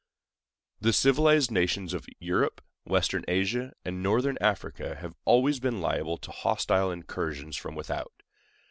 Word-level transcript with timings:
The 0.79 0.93
civilized 0.93 1.51
nations 1.51 1.93
of 1.93 2.07
Europe, 2.17 2.61
western 2.85 3.23
Asia, 3.27 3.73
and 3.85 4.01
northern 4.01 4.35
Africa 4.41 4.95
have 4.95 5.13
always 5.25 5.59
been 5.59 5.79
liable 5.79 6.17
to 6.17 6.31
hostile 6.31 6.89
incursions 6.89 7.55
from 7.55 7.75
without. 7.75 8.11